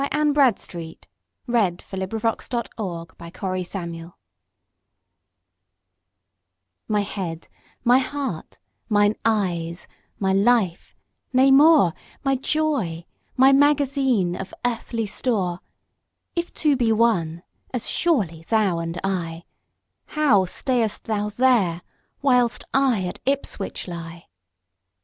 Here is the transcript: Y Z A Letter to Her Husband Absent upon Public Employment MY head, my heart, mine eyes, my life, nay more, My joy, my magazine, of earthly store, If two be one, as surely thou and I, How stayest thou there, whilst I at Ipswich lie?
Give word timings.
Y 0.01 0.09
Z 0.11 0.17
A 0.17 0.25
Letter 0.25 0.97
to 0.97 1.51
Her 1.53 1.77
Husband 1.79 2.13
Absent 2.25 2.69
upon 2.75 3.05
Public 3.05 3.43
Employment 3.43 4.13
MY 6.87 7.01
head, 7.01 7.47
my 7.83 7.99
heart, 7.99 8.57
mine 8.89 9.13
eyes, 9.23 9.85
my 10.17 10.33
life, 10.33 10.95
nay 11.31 11.51
more, 11.51 11.93
My 12.23 12.35
joy, 12.35 13.05
my 13.37 13.51
magazine, 13.53 14.35
of 14.35 14.55
earthly 14.65 15.05
store, 15.05 15.59
If 16.35 16.51
two 16.51 16.75
be 16.75 16.91
one, 16.91 17.43
as 17.71 17.87
surely 17.87 18.43
thou 18.49 18.79
and 18.79 18.99
I, 19.03 19.43
How 20.07 20.45
stayest 20.45 21.03
thou 21.03 21.29
there, 21.29 21.83
whilst 22.23 22.63
I 22.73 23.03
at 23.05 23.19
Ipswich 23.27 23.87
lie? 23.87 24.25